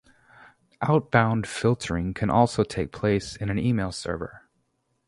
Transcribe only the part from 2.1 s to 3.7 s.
can also take place in an